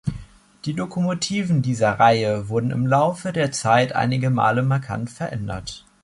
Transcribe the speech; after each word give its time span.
Die 0.65 0.71
Lokomotiven 0.73 1.61
dieser 1.61 1.91
Reihe 1.99 2.49
wurden 2.49 2.71
im 2.71 2.87
Laufe 2.87 3.31
der 3.31 3.51
Zeit 3.51 3.93
einige 3.93 4.31
Male 4.31 4.63
markant 4.63 5.11
verändert. 5.11 5.85